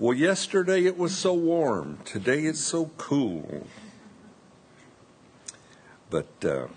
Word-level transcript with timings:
Well, 0.00 0.16
yesterday 0.16 0.86
it 0.86 0.96
was 0.96 1.14
so 1.14 1.34
warm. 1.34 1.98
Today 2.06 2.44
it's 2.44 2.60
so 2.60 2.90
cool. 2.96 3.66
But 6.08 6.42
uh, 6.42 6.68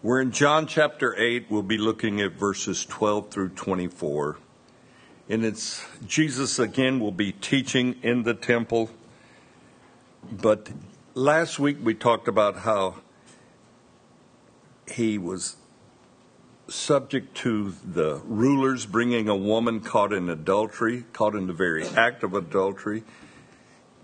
we're 0.00 0.20
in 0.20 0.30
John 0.30 0.68
chapter 0.68 1.12
8. 1.20 1.46
We'll 1.50 1.64
be 1.64 1.76
looking 1.76 2.20
at 2.20 2.34
verses 2.34 2.84
12 2.84 3.30
through 3.32 3.48
24. 3.48 4.38
And 5.28 5.44
it's 5.44 5.84
Jesus 6.06 6.60
again 6.60 7.00
will 7.00 7.10
be 7.10 7.32
teaching 7.32 7.96
in 8.00 8.22
the 8.22 8.34
temple. 8.34 8.90
But 10.30 10.70
last 11.14 11.58
week 11.58 11.78
we 11.82 11.94
talked 11.94 12.28
about 12.28 12.58
how 12.58 13.00
he 14.86 15.18
was 15.18 15.56
subject 16.72 17.36
to 17.36 17.74
the 17.84 18.16
rulers 18.24 18.86
bringing 18.86 19.28
a 19.28 19.36
woman 19.36 19.80
caught 19.80 20.12
in 20.12 20.28
adultery, 20.28 21.04
caught 21.12 21.34
in 21.34 21.46
the 21.46 21.52
very 21.52 21.86
act 21.88 22.22
of 22.22 22.34
adultery. 22.34 23.04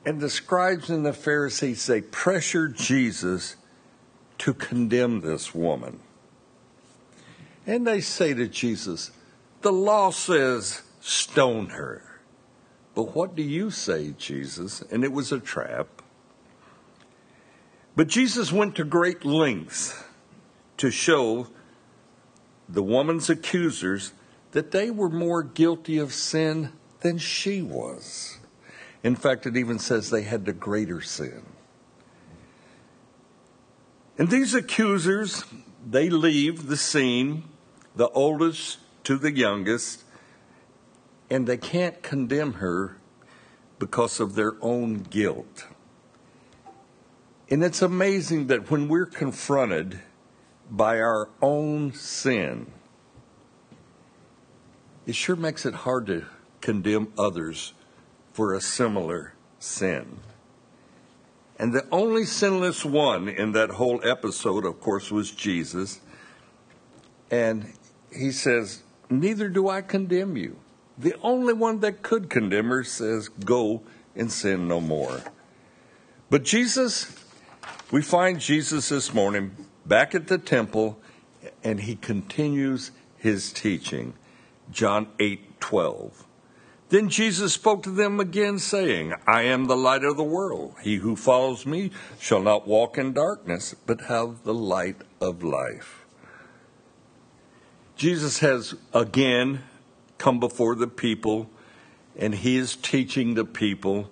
And 0.05 0.21
the 0.21 0.31
scribes 0.31 0.91
and 0.91 1.05
the 1.05 1.13
Pharisees, 1.13 1.87
they 1.87 2.03
pressured 2.03 2.77
Jesus 2.77 3.57
to 4.39 4.55
condemn 4.55 5.21
this 5.21 5.55
woman. 5.55 6.01
And 7.67 7.87
they 7.87 8.01
say 8.01 8.35
to 8.35 8.47
Jesus, 8.47 9.11
The 9.63 9.73
law 9.73 10.11
says 10.11 10.83
stone 11.01 11.71
her. 11.71 12.03
But 12.95 13.15
what 13.15 13.35
do 13.35 13.43
you 13.43 13.71
say, 13.71 14.15
Jesus? 14.19 14.83
And 14.91 15.05
it 15.05 15.13
was 15.13 15.33
a 15.33 15.41
trap. 15.41 15.87
But 17.97 18.09
Jesus 18.09 18.53
went 18.53 18.77
to 18.77 18.85
great 18.85 19.25
lengths 19.25 20.03
to 20.77 20.91
show 20.91 21.49
the 22.69 22.83
woman's 22.83 23.31
accusers 23.31 24.13
that 24.53 24.71
they 24.71 24.91
were 24.91 25.09
more 25.09 25.43
guilty 25.43 25.99
of 25.99 26.13
sin 26.13 26.73
than 27.01 27.19
she 27.19 27.63
was. 27.63 28.39
In 29.03 29.15
fact, 29.15 29.47
it 29.47 29.57
even 29.57 29.79
says 29.79 30.11
they 30.11 30.23
had 30.23 30.45
the 30.45 30.53
greater 30.53 31.01
sin. 31.01 31.45
And 34.19 34.29
these 34.29 34.55
accusers, 34.55 35.45
they 35.89 36.11
leave 36.11 36.67
the 36.67 36.77
scene, 36.77 37.45
the 37.95 38.09
oldest 38.09 38.79
to 39.05 39.17
the 39.17 39.33
youngest, 39.33 40.03
and 41.31 41.47
they 41.47 41.57
can't 41.57 42.03
condemn 42.03 42.55
her 42.55 42.97
because 43.79 44.19
of 44.19 44.35
their 44.35 44.57
own 44.61 44.99
guilt. 44.99 45.67
And 47.49 47.63
it's 47.63 47.81
amazing 47.81 48.49
that 48.49 48.71
when 48.71 48.89
we're 48.89 49.07
confronted 49.07 50.01
by 50.71 51.01
our 51.01 51.29
own 51.41 51.93
sin, 51.93 52.71
it 55.07 55.15
sure 55.15 55.37
makes 55.37 55.65
it 55.65 55.75
hard 55.75 56.07
to 56.07 56.27
condemn 56.61 57.13
others 57.19 57.73
for 58.33 58.55
a 58.55 58.61
similar 58.61 59.35
sin. 59.59 60.19
And 61.59 61.73
the 61.73 61.87
only 61.91 62.25
sinless 62.25 62.85
one 62.85 63.29
in 63.29 63.53
that 63.53 63.71
whole 63.71 64.01
episode, 64.09 64.65
of 64.65 64.81
course, 64.81 65.11
was 65.11 65.31
Jesus. 65.31 66.01
And 67.31 67.73
he 68.15 68.31
says, 68.31 68.83
Neither 69.11 69.49
do 69.49 69.69
I 69.69 69.83
condemn 69.83 70.37
you. 70.37 70.57
The 70.97 71.15
only 71.23 71.55
one 71.55 71.81
that 71.81 72.03
could 72.03 72.31
condemn 72.31 72.69
her 72.69 72.85
says, 72.85 73.29
Go 73.29 73.83
and 74.15 74.31
sin 74.31 74.69
no 74.69 74.81
more. 74.81 75.23
But 76.31 76.45
Jesus, 76.45 77.13
we 77.91 78.03
find 78.03 78.39
Jesus 78.39 78.91
this 78.91 79.15
morning 79.15 79.53
back 79.89 80.15
at 80.15 80.29
the 80.29 80.39
temple, 80.39 81.01
and 81.65 81.81
he 81.81 81.97
continues 81.97 82.93
his 83.17 83.53
teaching. 83.53 84.15
John 84.71 85.09
8 85.19 85.61
12. 85.61 86.27
Then 86.91 87.11
Jesus 87.11 87.53
spoke 87.53 87.83
to 87.83 87.91
them 87.91 88.19
again, 88.19 88.59
saying, 88.59 89.13
I 89.27 89.43
am 89.43 89.67
the 89.67 89.77
light 89.77 90.05
of 90.05 90.17
the 90.17 90.25
world. 90.25 90.75
He 90.83 90.97
who 90.97 91.17
follows 91.17 91.67
me 91.67 91.91
shall 92.19 92.41
not 92.41 92.67
walk 92.67 92.97
in 92.97 93.13
darkness, 93.13 93.75
but 93.87 94.03
have 94.03 94.45
the 94.45 94.55
light 94.55 95.03
of 95.21 95.43
life. 95.43 96.07
Jesus 97.95 98.39
has 98.39 98.75
again 98.95 99.61
come 100.17 100.41
before 100.41 100.77
the 100.77 100.87
people, 100.87 101.51
and 102.17 102.35
he 102.35 102.57
is 102.57 102.75
teaching 102.75 103.35
the 103.35 103.45
people, 103.45 104.09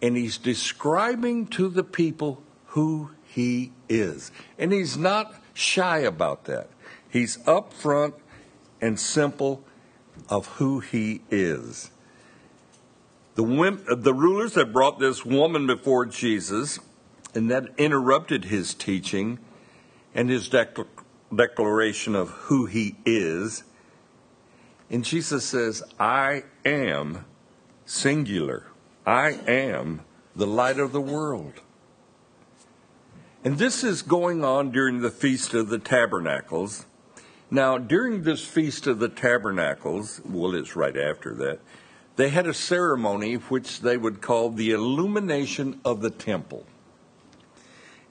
and 0.00 0.16
he's 0.16 0.38
describing 0.38 1.46
to 1.48 1.68
the 1.68 1.84
people 1.84 2.40
who 2.66 3.10
he 3.32 3.72
is. 3.88 4.32
And 4.58 4.72
he's 4.72 4.96
not 4.96 5.34
shy 5.54 5.98
about 5.98 6.44
that. 6.44 6.68
He's 7.08 7.38
upfront 7.38 8.14
and 8.80 8.98
simple 8.98 9.64
of 10.28 10.46
who 10.46 10.80
he 10.80 11.22
is. 11.30 11.90
The, 13.36 13.44
uh, 13.44 13.94
the 13.94 14.14
rulers 14.14 14.54
that 14.54 14.72
brought 14.72 14.98
this 14.98 15.24
woman 15.24 15.66
before 15.66 16.06
Jesus, 16.06 16.78
and 17.34 17.50
that 17.50 17.68
interrupted 17.78 18.46
his 18.46 18.74
teaching 18.74 19.38
and 20.14 20.28
his 20.28 20.48
declaration 20.48 22.16
of 22.16 22.30
who 22.30 22.66
he 22.66 22.96
is. 23.06 23.62
And 24.90 25.04
Jesus 25.04 25.44
says, 25.44 25.84
I 26.00 26.42
am 26.64 27.24
singular. 27.86 28.66
I 29.06 29.38
am 29.46 30.00
the 30.34 30.48
light 30.48 30.80
of 30.80 30.90
the 30.90 31.00
world. 31.00 31.60
And 33.42 33.56
this 33.56 33.82
is 33.82 34.02
going 34.02 34.44
on 34.44 34.70
during 34.70 35.00
the 35.00 35.10
Feast 35.10 35.54
of 35.54 35.70
the 35.70 35.78
Tabernacles. 35.78 36.84
Now, 37.50 37.78
during 37.78 38.22
this 38.22 38.44
Feast 38.44 38.86
of 38.86 38.98
the 38.98 39.08
Tabernacles, 39.08 40.20
well, 40.28 40.54
it's 40.54 40.76
right 40.76 40.96
after 40.96 41.34
that, 41.36 41.60
they 42.16 42.28
had 42.28 42.46
a 42.46 42.52
ceremony 42.52 43.34
which 43.34 43.80
they 43.80 43.96
would 43.96 44.20
call 44.20 44.50
the 44.50 44.72
illumination 44.72 45.80
of 45.86 46.02
the 46.02 46.10
temple. 46.10 46.66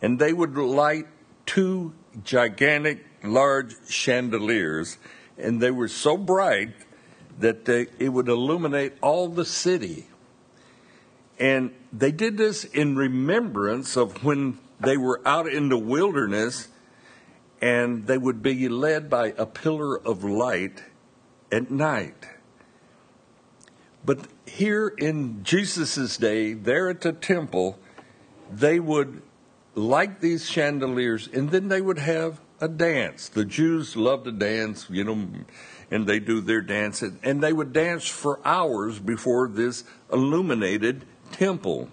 And 0.02 0.18
they 0.18 0.34
would 0.34 0.58
light 0.58 1.06
two 1.46 1.94
gigantic, 2.24 3.06
large 3.24 3.76
chandeliers, 3.88 4.98
and 5.38 5.62
they 5.62 5.70
were 5.70 5.90
so 5.90 6.18
bright 6.18 6.74
that 7.38 7.66
they, 7.66 7.86
it 8.00 8.10
would 8.10 8.30
illuminate 8.30 8.94
all 9.00 9.28
the 9.28 9.46
city. 9.46 10.08
And 11.38 11.72
they 11.94 12.12
did 12.12 12.36
this 12.36 12.64
in 12.64 12.96
remembrance 12.96 13.96
of 13.96 14.24
when 14.24 14.58
they 14.80 14.98
were 14.98 15.22
out 15.26 15.48
in 15.48 15.70
the 15.70 15.78
wilderness 15.78 16.68
and 17.62 18.08
they 18.08 18.18
would 18.18 18.42
be 18.42 18.70
led 18.70 19.10
by 19.10 19.34
a 19.38 19.46
pillar 19.46 20.00
of 20.00 20.24
light 20.24 20.84
at 21.52 21.70
night. 21.70 22.28
But 24.06 24.28
here 24.46 24.88
in 24.98 25.44
Jesus' 25.44 26.18
day, 26.18 26.54
there 26.54 26.90
at 26.90 27.02
the 27.02 27.12
temple, 27.12 27.78
they 28.52 28.80
would 28.80 29.22
light 29.76 30.22
these 30.22 30.50
chandeliers 30.50 31.28
and 31.28 31.52
then 31.52 31.68
they 31.68 31.82
would 31.82 32.00
have 32.00 32.40
a 32.62 32.68
dance. 32.68 33.30
The 33.30 33.46
Jews 33.46 33.96
love 33.96 34.24
to 34.24 34.32
dance, 34.32 34.88
you 34.90 35.04
know, 35.04 35.28
and 35.92 36.08
they 36.08 36.20
do 36.20 36.42
their 36.42 36.62
dance, 36.62 37.02
and 37.02 37.42
they 37.42 37.54
would 37.54 37.74
dance 37.74 38.08
for 38.08 38.40
hours 38.46 39.00
before 39.00 39.48
this 39.48 39.84
illuminated 40.12 41.06
temple. 41.32 41.90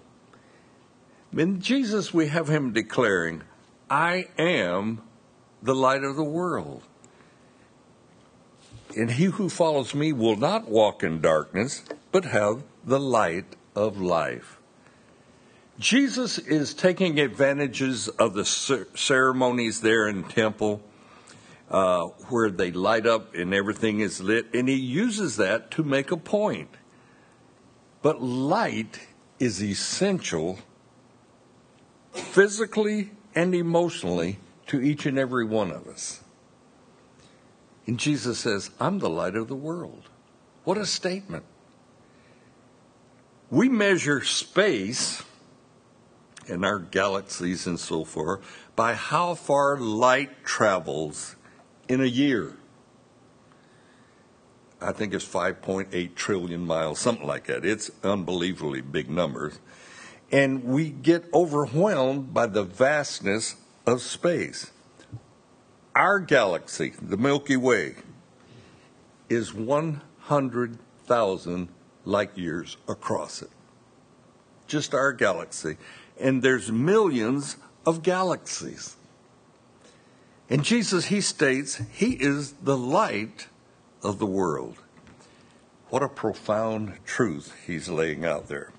In 1.37 1.61
Jesus, 1.61 2.13
we 2.13 2.27
have 2.27 2.47
him 2.47 2.73
declaring, 2.73 3.43
I 3.89 4.27
am 4.39 5.01
the 5.61 5.75
light 5.75 6.03
of 6.03 6.15
the 6.15 6.23
world. 6.23 6.81
And 8.95 9.11
he 9.11 9.25
who 9.25 9.47
follows 9.47 9.93
me 9.93 10.11
will 10.11 10.35
not 10.35 10.67
walk 10.67 11.03
in 11.03 11.21
darkness, 11.21 11.83
but 12.11 12.25
have 12.25 12.63
the 12.83 12.99
light 12.99 13.55
of 13.75 14.01
life. 14.01 14.57
Jesus 15.77 16.39
is 16.39 16.73
taking 16.73 17.19
advantages 17.19 18.07
of 18.07 18.33
the 18.33 18.43
ceremonies 18.45 19.81
there 19.81 20.07
in 20.07 20.23
temple 20.23 20.81
uh, 21.69 22.05
where 22.29 22.49
they 22.49 22.71
light 22.71 23.05
up 23.05 23.35
and 23.35 23.53
everything 23.53 23.99
is 23.99 24.21
lit, 24.21 24.47
and 24.55 24.67
he 24.67 24.75
uses 24.75 25.35
that 25.35 25.69
to 25.71 25.83
make 25.83 26.11
a 26.11 26.17
point. 26.17 26.69
But 28.01 28.23
light 28.23 29.01
is 29.37 29.61
essential 29.61 30.57
physically 32.37 33.09
and 33.33 33.55
emotionally 33.55 34.37
to 34.67 34.79
each 34.79 35.07
and 35.07 35.17
every 35.17 35.43
one 35.43 35.71
of 35.71 35.87
us. 35.87 36.21
And 37.87 37.97
Jesus 37.97 38.37
says, 38.37 38.69
I'm 38.79 38.99
the 38.99 39.09
light 39.09 39.33
of 39.33 39.47
the 39.47 39.55
world. 39.55 40.03
What 40.63 40.77
a 40.77 40.85
statement. 40.85 41.45
We 43.49 43.69
measure 43.69 44.23
space 44.23 45.23
in 46.45 46.63
our 46.63 46.77
galaxies 46.77 47.65
and 47.65 47.79
so 47.79 48.03
forth 48.03 48.41
by 48.75 48.93
how 48.93 49.33
far 49.33 49.79
light 49.79 50.45
travels 50.45 51.35
in 51.89 52.01
a 52.01 52.05
year. 52.05 52.55
I 54.79 54.91
think 54.91 55.15
it's 55.15 55.25
5.8 55.25 56.13
trillion 56.13 56.67
miles, 56.67 56.99
something 56.99 57.25
like 57.25 57.47
that. 57.47 57.65
It's 57.65 57.89
unbelievably 58.03 58.81
big 58.81 59.09
numbers 59.09 59.57
and 60.31 60.63
we 60.63 60.89
get 60.89 61.25
overwhelmed 61.33 62.33
by 62.33 62.47
the 62.47 62.63
vastness 62.63 63.55
of 63.85 64.01
space. 64.01 64.71
Our 65.95 66.19
galaxy, 66.19 66.93
the 67.01 67.17
Milky 67.17 67.57
Way, 67.57 67.95
is 69.29 69.53
100,000 69.53 71.69
light 72.05 72.37
years 72.37 72.77
across 72.87 73.41
it. 73.41 73.49
Just 74.67 74.93
our 74.93 75.13
galaxy. 75.13 75.77
And 76.19 76.41
there's 76.41 76.71
millions 76.71 77.57
of 77.85 78.03
galaxies. 78.03 78.95
And 80.49 80.63
Jesus, 80.63 81.05
he 81.05 81.21
states, 81.21 81.81
he 81.91 82.11
is 82.11 82.53
the 82.53 82.77
light 82.77 83.47
of 84.03 84.19
the 84.19 84.25
world. 84.25 84.77
What 85.89 86.03
a 86.03 86.09
profound 86.09 86.93
truth 87.05 87.53
he's 87.65 87.89
laying 87.89 88.25
out 88.25 88.47
there. 88.47 88.71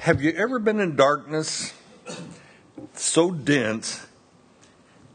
Have 0.00 0.22
you 0.22 0.32
ever 0.32 0.58
been 0.58 0.80
in 0.80 0.96
darkness 0.96 1.72
so 2.94 3.30
dense 3.30 4.06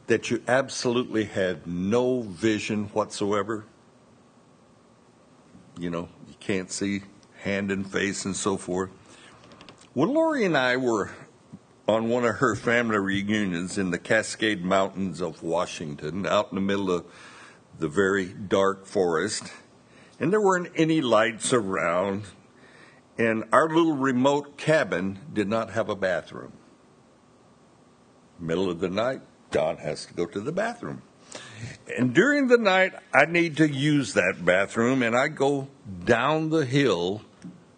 that 0.07 0.31
you 0.31 0.41
absolutely 0.47 1.25
had 1.25 1.67
no 1.67 2.21
vision 2.21 2.85
whatsoever? 2.85 3.65
You 5.77 5.89
know, 5.89 6.09
you 6.27 6.33
can't 6.39 6.71
see 6.71 7.01
hand 7.41 7.71
and 7.71 7.89
face 7.89 8.25
and 8.25 8.35
so 8.35 8.57
forth. 8.57 8.89
Well, 9.93 10.11
Lori 10.11 10.45
and 10.45 10.57
I 10.57 10.77
were 10.77 11.11
on 11.87 12.09
one 12.09 12.25
of 12.25 12.37
her 12.37 12.55
family 12.55 12.97
reunions 12.97 13.77
in 13.77 13.91
the 13.91 13.99
Cascade 13.99 14.63
Mountains 14.63 15.21
of 15.21 15.43
Washington, 15.43 16.25
out 16.25 16.51
in 16.51 16.55
the 16.55 16.61
middle 16.61 16.91
of 16.91 17.05
the 17.77 17.87
very 17.87 18.25
dark 18.25 18.85
forest. 18.85 19.51
And 20.19 20.31
there 20.31 20.41
weren't 20.41 20.71
any 20.75 21.01
lights 21.01 21.53
around. 21.53 22.23
And 23.19 23.43
our 23.51 23.67
little 23.67 23.97
remote 23.97 24.57
cabin 24.57 25.19
did 25.33 25.49
not 25.49 25.71
have 25.71 25.89
a 25.89 25.95
bathroom. 25.95 26.53
Middle 28.39 28.71
of 28.71 28.79
the 28.79 28.89
night, 28.89 29.21
Don 29.51 29.75
has 29.77 30.05
to 30.05 30.13
go 30.13 30.25
to 30.25 30.39
the 30.39 30.53
bathroom. 30.53 31.01
And 31.97 32.13
during 32.13 32.47
the 32.47 32.57
night, 32.57 32.93
I 33.13 33.25
need 33.25 33.57
to 33.57 33.69
use 33.69 34.13
that 34.13 34.45
bathroom, 34.45 35.03
and 35.03 35.17
I 35.17 35.27
go 35.27 35.67
down 36.05 36.49
the 36.49 36.65
hill 36.65 37.21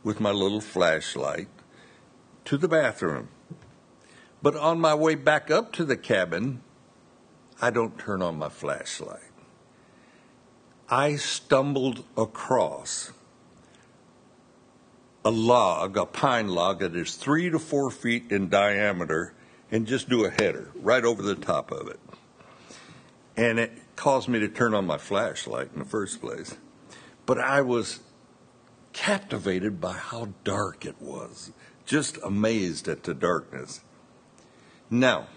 with 0.03 0.19
my 0.19 0.29
little 0.29 0.61
flashlight 0.61 1.47
to 2.45 2.55
the 2.55 2.67
bathroom. 2.67 3.29
But 4.43 4.55
on 4.55 4.79
my 4.79 4.93
way 4.93 5.15
back 5.15 5.49
up 5.49 5.71
to 5.73 5.83
the 5.83 5.97
cabin, 5.97 6.61
I 7.59 7.71
don't 7.71 7.97
turn 7.97 8.21
on 8.21 8.37
my 8.37 8.49
flashlight. 8.49 9.31
I 10.87 11.15
stumbled 11.15 12.05
across 12.15 13.11
a 15.23 15.31
log, 15.31 15.97
a 15.97 16.05
pine 16.05 16.47
log 16.47 16.79
that 16.79 16.95
is 16.95 17.15
three 17.15 17.49
to 17.49 17.59
four 17.59 17.91
feet 17.91 18.31
in 18.31 18.49
diameter, 18.49 19.33
and 19.71 19.87
just 19.87 20.09
do 20.09 20.25
a 20.25 20.29
header 20.29 20.71
right 20.75 21.03
over 21.03 21.21
the 21.21 21.35
top 21.35 21.71
of 21.71 21.87
it. 21.87 21.99
And 23.37 23.59
it 23.59 23.71
caused 23.95 24.27
me 24.27 24.39
to 24.39 24.49
turn 24.49 24.73
on 24.73 24.85
my 24.85 24.97
flashlight 24.97 25.69
in 25.73 25.79
the 25.79 25.85
first 25.85 26.21
place. 26.21 26.55
But 27.25 27.39
I 27.39 27.61
was 27.61 27.99
captivated 28.93 29.79
by 29.79 29.93
how 29.93 30.29
dark 30.43 30.85
it 30.85 30.99
was, 30.99 31.51
just 31.85 32.17
amazed 32.23 32.87
at 32.87 33.03
the 33.03 33.13
darkness. 33.13 33.81
Now, 34.89 35.27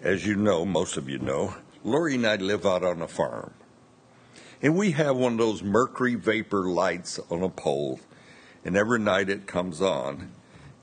as 0.00 0.26
you 0.26 0.36
know, 0.36 0.64
most 0.64 0.96
of 0.96 1.08
you 1.08 1.18
know, 1.18 1.54
Lori 1.84 2.14
and 2.14 2.26
I 2.26 2.36
live 2.36 2.64
out 2.64 2.84
on 2.84 3.02
a 3.02 3.08
farm. 3.08 3.52
And 4.62 4.76
we 4.76 4.92
have 4.92 5.16
one 5.16 5.32
of 5.32 5.38
those 5.38 5.62
mercury 5.62 6.14
vapor 6.14 6.64
lights 6.64 7.20
on 7.30 7.42
a 7.42 7.48
pole, 7.48 8.00
and 8.66 8.76
every 8.76 8.98
night 8.98 9.30
it 9.30 9.46
comes 9.46 9.80
on 9.80 10.32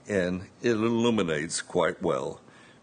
and 0.08 0.44
it 0.62 0.72
illuminates 0.72 1.62
quite 1.62 2.02
well. 2.02 2.40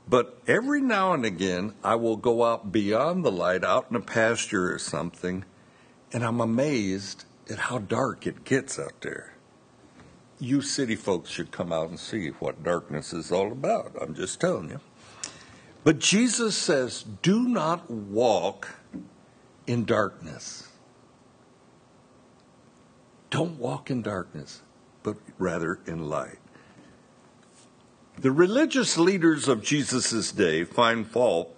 But 0.07 0.39
every 0.47 0.83
now 0.83 1.15
and 1.15 1.25
again, 1.25 1.73
I 1.83 1.95
will 1.95 2.19
go 2.19 2.45
out 2.45 2.71
beyond 2.71 3.25
the 3.25 3.33
light, 3.33 3.65
out 3.65 3.87
in 3.89 3.97
a 3.97 4.01
pasture 4.01 4.73
or 4.73 4.79
something, 4.79 5.47
and 6.13 6.23
I'm 6.23 6.41
amazed 6.41 7.25
at 7.51 7.59
how 7.59 7.79
dark 7.79 8.27
it 8.27 8.45
gets 8.45 8.79
out 8.79 9.01
there. 9.01 9.35
You 10.39 10.61
city 10.61 10.97
folks 10.97 11.31
should 11.31 11.51
come 11.51 11.73
out 11.73 11.89
and 11.89 11.99
see 11.99 12.29
what 12.29 12.63
darkness 12.63 13.15
is 13.15 13.33
all 13.33 13.53
about. 13.53 13.93
I'm 14.01 14.15
just 14.15 14.39
telling 14.39 14.69
you. 14.69 14.81
But 15.83 15.99
Jesus 15.99 16.57
says, 16.57 17.05
do 17.23 17.49
not 17.49 17.91
walk 17.91 18.77
in 19.67 19.87
darkness. 19.87 20.69
Don't 23.31 23.59
walk 23.59 23.91
in 23.91 24.03
darkness, 24.03 24.61
but 25.03 25.17
rather 25.39 25.81
in 25.87 26.09
light. 26.09 26.39
The 28.19 28.31
religious 28.31 28.99
leaders 28.99 29.49
of 29.49 29.63
Jesus' 29.63 30.33
day 30.33 30.65
find 30.65 31.07
fault, 31.07 31.57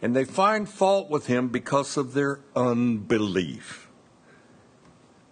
and 0.00 0.16
they 0.16 0.24
find 0.24 0.68
fault 0.68 1.08
with 1.08 1.26
him 1.26 1.48
because 1.48 1.96
of 1.96 2.14
their 2.14 2.40
unbelief. 2.56 3.88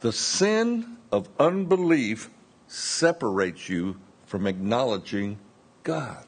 The 0.01 0.13
sin 0.13 0.99
of 1.11 1.29
unbelief 1.39 2.31
separates 2.69 3.69
you 3.69 3.97
from 4.25 4.47
acknowledging 4.47 5.39
God. 5.83 6.25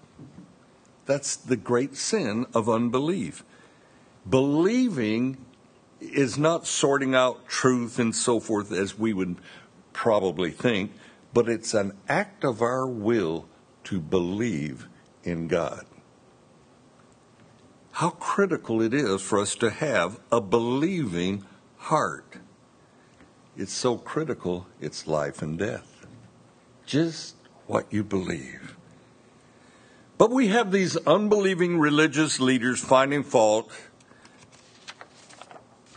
That's 1.07 1.37
the 1.37 1.57
great 1.57 1.97
sin 1.97 2.47
of 2.55 2.69
unbelief. 2.69 3.45
Believing 4.29 5.37
is 6.01 6.37
not 6.37 6.67
sorting 6.67 7.15
out 7.15 7.47
truth 7.47 7.99
and 7.99 8.15
so 8.15 8.41
forth 8.41 8.73
as 8.73 8.99
we 8.99 9.13
would 9.13 9.37
probably 9.93 10.51
think, 10.51 10.93
but 11.33 11.49
it's 11.49 11.75
an 11.75 11.97
act 12.09 12.45
of 12.45 12.63
our 12.63 12.87
will 12.87 13.47
to 13.85 14.01
believe 14.01 14.89
in 15.25 15.49
God. 15.49 15.87
How 17.93 18.11
critical 18.11 18.81
it 18.81 18.95
is 18.95 19.21
for 19.21 19.39
us 19.39 19.55
to 19.57 19.71
have 19.71 20.19
a 20.31 20.41
believing 20.41 21.45
heart. 21.77 22.37
It's 23.57 23.73
so 23.73 23.99
critical, 23.99 24.67
it's 24.81 25.07
life 25.07 25.43
and 25.43 25.59
death. 25.59 26.07
Just 26.87 27.37
what 27.67 27.87
you 27.93 28.03
believe. 28.03 28.77
But 30.17 30.31
we 30.31 30.49
have 30.49 30.73
these 30.73 30.97
unbelieving 30.99 31.79
religious 31.79 32.41
leaders 32.41 32.81
finding 32.81 33.23
fault, 33.23 33.71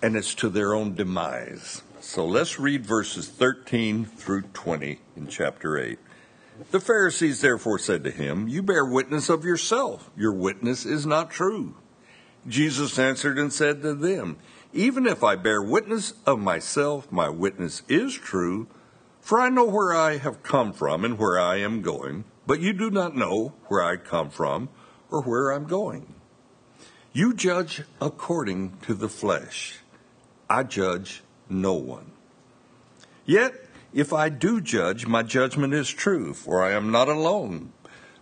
and 0.02 0.16
it's 0.16 0.36
to 0.36 0.50
their 0.50 0.74
own 0.74 0.96
demise. 0.96 1.82
So 2.08 2.24
let's 2.24 2.60
read 2.60 2.86
verses 2.86 3.28
13 3.28 4.06
through 4.06 4.44
20 4.54 5.00
in 5.18 5.28
chapter 5.28 5.80
8. 5.80 5.98
The 6.70 6.80
Pharisees 6.80 7.42
therefore 7.42 7.80
said 7.80 8.04
to 8.04 8.12
him, 8.12 8.48
You 8.48 8.62
bear 8.62 8.86
witness 8.86 9.28
of 9.28 9.44
yourself. 9.44 10.12
Your 10.16 10.32
witness 10.32 10.86
is 10.86 11.08
not 11.08 11.32
true. 11.32 11.76
Jesus 12.48 13.00
answered 13.00 13.40
and 13.40 13.52
said 13.52 13.82
to 13.82 13.96
them, 13.96 14.38
Even 14.72 15.08
if 15.08 15.24
I 15.24 15.36
bear 15.36 15.64
witness 15.64 16.14
of 16.28 16.38
myself, 16.38 17.12
my 17.12 17.28
witness 17.28 17.82
is 17.90 18.14
true, 18.14 18.68
for 19.20 19.40
I 19.40 19.50
know 19.50 19.66
where 19.66 19.94
I 19.96 20.18
have 20.18 20.44
come 20.44 20.74
from 20.74 21.04
and 21.04 21.18
where 21.18 21.40
I 21.40 21.58
am 21.58 21.82
going, 21.82 22.26
but 22.46 22.62
you 22.62 22.72
do 22.72 22.92
not 22.92 23.16
know 23.16 23.56
where 23.66 23.84
I 23.84 23.98
come 23.98 24.30
from 24.30 24.70
or 25.10 25.24
where 25.24 25.50
I'm 25.50 25.66
going. 25.66 26.14
You 27.14 27.34
judge 27.34 27.82
according 28.00 28.78
to 28.84 28.94
the 28.94 29.10
flesh. 29.10 29.80
I 30.48 30.62
judge 30.62 31.24
no 31.50 31.74
one. 31.74 32.12
Yet 33.26 33.54
if 33.96 34.12
I 34.12 34.28
do 34.28 34.60
judge, 34.60 35.08
my 35.08 35.24
judgment 35.24 35.74
is 35.74 35.90
true, 35.90 36.34
for 36.34 36.62
I 36.62 36.74
am 36.74 36.92
not 36.92 37.08
alone, 37.08 37.72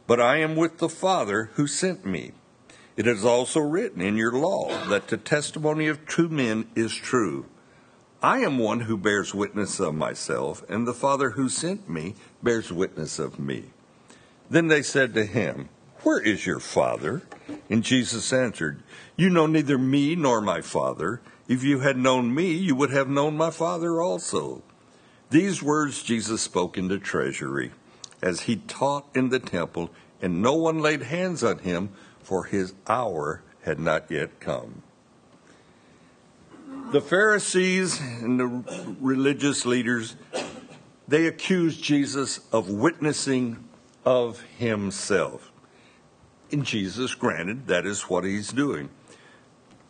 but 0.06 0.22
I 0.22 0.38
am 0.38 0.56
with 0.56 0.78
the 0.78 0.88
Father 0.88 1.50
who 1.56 1.66
sent 1.66 2.06
me. 2.06 2.32
It 2.96 3.08
is 3.08 3.26
also 3.26 3.60
written 3.60 4.00
in 4.00 4.16
your 4.16 4.34
law 4.34 4.86
that 4.90 5.08
the 5.08 5.18
testimony 5.18 5.88
of 5.88 6.08
two 6.08 6.30
men 6.30 6.68
is 6.76 6.94
true. 6.94 7.48
I 8.22 8.38
am 8.40 8.60
one 8.60 8.82
who 8.82 8.98
bears 8.98 9.34
witness 9.34 9.80
of 9.80 9.96
myself, 9.96 10.64
and 10.70 10.88
the 10.88 10.94
Father 10.94 11.32
who 11.32 11.50
sent 11.50 11.90
me 11.90 12.14
bears 12.44 12.72
witness 12.72 13.18
of 13.18 13.40
me. 13.40 13.66
Then 14.52 14.68
they 14.68 14.84
said 14.84 15.16
to 15.16 15.26
him, 15.26 15.70
Where 16.04 16.22
is 16.22 16.46
your 16.46 16.60
Father? 16.60 17.24
And 17.68 17.84
Jesus 17.84 18.32
answered, 18.32 18.84
You 19.18 19.32
know 19.32 19.48
neither 19.48 19.80
me 19.80 20.16
nor 20.16 20.40
my 20.40 20.62
Father. 20.62 21.20
If 21.48 21.64
you 21.64 21.80
had 21.80 21.98
known 21.98 22.34
me, 22.34 22.52
you 22.54 22.76
would 22.76 22.92
have 22.92 23.10
known 23.10 23.36
my 23.36 23.52
Father 23.52 24.02
also. 24.02 24.64
These 25.30 25.62
words 25.62 26.04
Jesus 26.04 26.42
spoke 26.42 26.78
in 26.78 26.88
the 26.88 27.00
treasury 27.00 27.72
as 28.22 28.42
he 28.42 28.56
taught 28.56 29.06
in 29.14 29.30
the 29.30 29.40
temple, 29.40 29.90
and 30.22 30.42
no 30.42 30.54
one 30.54 30.80
laid 30.80 31.04
hands 31.04 31.44
on 31.44 31.60
him, 31.60 31.90
for 32.22 32.46
his 32.46 32.74
hour 32.88 33.44
had 33.64 33.80
not 33.80 34.10
yet 34.10 34.40
come. 34.40 34.82
The 36.92 37.02
Pharisees 37.02 38.00
and 38.00 38.40
the 38.40 38.96
religious 39.02 39.66
leaders, 39.66 40.16
they 41.08 41.26
accused 41.26 41.84
Jesus 41.84 42.40
of 42.54 42.70
witnessing 42.70 43.68
of 44.06 44.42
himself. 44.58 45.52
And 46.52 46.64
Jesus, 46.64 47.16
granted, 47.16 47.68
that 47.68 47.86
is 47.86 48.04
what 48.04 48.24
he's 48.24 48.54
doing. 48.54 48.90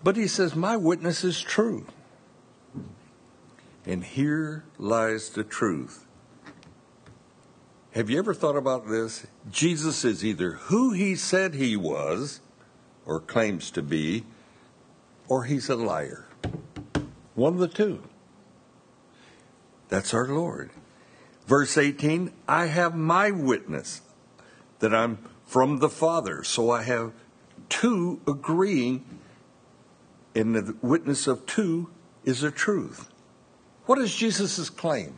But 0.03 0.17
he 0.17 0.27
says, 0.27 0.55
My 0.55 0.75
witness 0.75 1.23
is 1.23 1.41
true. 1.41 1.85
And 3.85 4.03
here 4.03 4.65
lies 4.77 5.29
the 5.29 5.43
truth. 5.43 6.05
Have 7.91 8.09
you 8.09 8.17
ever 8.17 8.33
thought 8.33 8.55
about 8.55 8.87
this? 8.87 9.27
Jesus 9.51 10.03
is 10.03 10.25
either 10.25 10.53
who 10.53 10.93
he 10.93 11.15
said 11.15 11.53
he 11.53 11.77
was, 11.77 12.39
or 13.05 13.19
claims 13.19 13.69
to 13.71 13.81
be, 13.81 14.23
or 15.27 15.43
he's 15.43 15.69
a 15.69 15.75
liar. 15.75 16.25
One 17.35 17.53
of 17.53 17.59
the 17.59 17.67
two. 17.67 18.03
That's 19.89 20.13
our 20.13 20.27
Lord. 20.27 20.71
Verse 21.45 21.77
18 21.77 22.31
I 22.47 22.67
have 22.67 22.95
my 22.95 23.31
witness 23.31 24.01
that 24.79 24.93
I'm 24.93 25.19
from 25.45 25.79
the 25.79 25.89
Father. 25.89 26.43
So 26.43 26.71
I 26.71 26.83
have 26.83 27.13
two 27.69 28.21
agreeing, 28.27 29.05
and 30.35 30.55
the 30.55 30.75
witness 30.81 31.27
of 31.27 31.45
two 31.45 31.89
is 32.25 32.43
a 32.43 32.51
truth. 32.51 33.09
What 33.85 33.99
is 33.99 34.15
Jesus' 34.15 34.69
claim? 34.69 35.15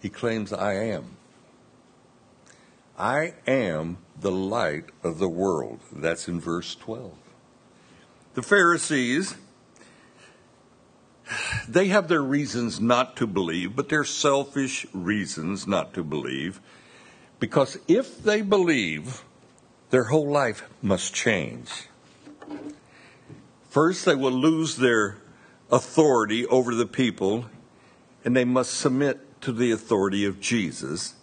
He 0.00 0.08
claims, 0.08 0.52
I 0.52 0.74
am. 0.74 1.16
I 2.98 3.34
am 3.46 3.98
the 4.20 4.30
light 4.30 4.86
of 5.02 5.18
the 5.18 5.28
world. 5.28 5.80
That's 5.92 6.28
in 6.28 6.40
verse 6.40 6.74
12. 6.74 7.12
The 8.34 8.42
Pharisees, 8.42 9.34
they 11.68 11.88
have 11.88 12.08
their 12.08 12.22
reasons 12.22 12.80
not 12.80 13.16
to 13.16 13.26
believe, 13.26 13.74
but 13.74 13.88
they're 13.88 14.04
selfish 14.04 14.86
reasons 14.92 15.66
not 15.66 15.94
to 15.94 16.04
believe. 16.04 16.60
Because 17.38 17.78
if 17.88 18.22
they 18.22 18.42
believe, 18.42 19.24
their 19.90 20.04
whole 20.04 20.30
life 20.30 20.68
must 20.80 21.14
change. 21.14 21.88
First, 23.72 24.04
they 24.04 24.14
will 24.14 24.32
lose 24.32 24.76
their 24.76 25.16
authority 25.70 26.46
over 26.48 26.74
the 26.74 26.84
people, 26.84 27.46
and 28.22 28.36
they 28.36 28.44
must 28.44 28.74
submit 28.74 29.40
to 29.40 29.50
the 29.50 29.70
authority 29.70 30.26
of 30.26 30.40
Jesus. 30.40 31.14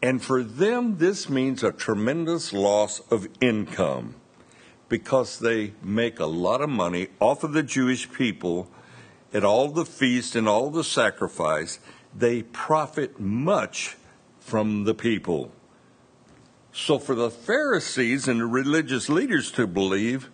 And 0.00 0.24
for 0.24 0.42
them, 0.42 0.96
this 0.96 1.28
means 1.28 1.62
a 1.62 1.72
tremendous 1.72 2.54
loss 2.54 3.00
of 3.10 3.28
income 3.42 4.14
because 4.88 5.38
they 5.38 5.74
make 5.82 6.18
a 6.18 6.24
lot 6.24 6.62
of 6.62 6.70
money 6.70 7.08
off 7.20 7.44
of 7.44 7.52
the 7.52 7.62
Jewish 7.62 8.10
people 8.10 8.70
at 9.34 9.44
all 9.44 9.68
the 9.68 9.84
feast 9.84 10.34
and 10.34 10.48
all 10.48 10.70
the 10.70 10.82
sacrifice. 10.82 11.78
They 12.16 12.42
profit 12.42 13.20
much 13.20 13.96
from 14.40 14.84
the 14.84 14.94
people. 14.94 15.52
So, 16.72 16.98
for 16.98 17.14
the 17.14 17.30
Pharisees 17.30 18.28
and 18.28 18.40
the 18.40 18.46
religious 18.46 19.10
leaders 19.10 19.50
to 19.52 19.66
believe, 19.66 20.30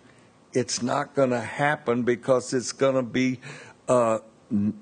it's 0.53 0.81
not 0.81 1.15
going 1.15 1.31
to 1.31 1.41
happen 1.41 2.03
because 2.03 2.53
it's 2.53 2.71
going 2.71 2.95
to 2.95 3.03
be 3.03 3.39
a 3.87 4.21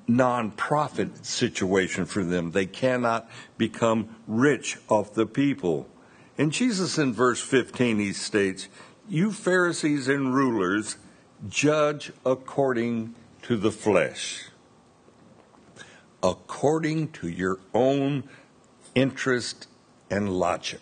non-profit 0.08 1.25
situation 1.25 2.06
for 2.06 2.24
them. 2.24 2.51
They 2.51 2.66
cannot 2.66 3.30
become 3.58 4.16
rich 4.28 4.78
off 4.90 5.13
the 5.13 5.25
people. 5.25 5.88
And 6.38 6.51
Jesus 6.51 6.98
in 6.98 7.13
verse 7.13 7.42
15, 7.42 8.00
he 8.00 8.13
states, 8.13 8.68
You 9.08 9.32
Pharisees 9.32 10.08
and 10.08 10.34
rulers 10.34 10.98
judge 11.48 12.12
according 12.25 13.16
to 13.44 13.58
the 13.58 13.72
flesh, 13.72 14.50
according 16.22 17.12
to 17.13 17.28
your 17.28 17.60
own 17.74 18.24
interest 18.94 19.68
and 20.10 20.30
logic. 20.30 20.82